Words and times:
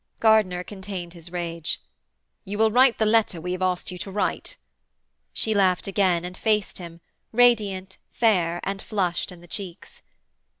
Gardiner 0.19 0.63
contained 0.63 1.13
his 1.13 1.31
rage. 1.31 1.79
'You 2.43 2.57
will 2.57 2.71
write 2.71 2.97
the 2.97 3.05
letter 3.05 3.39
we 3.39 3.51
have 3.51 3.61
asked 3.61 3.91
you 3.91 3.99
to 3.99 4.09
write?' 4.09 4.57
She 5.31 5.53
laughed 5.53 5.85
again, 5.85 6.25
and 6.25 6.35
faced 6.35 6.79
him, 6.79 7.01
radiant, 7.31 7.99
fair 8.11 8.59
and 8.63 8.81
flushed 8.81 9.31
in 9.31 9.41
the 9.41 9.47
cheeks. 9.47 10.01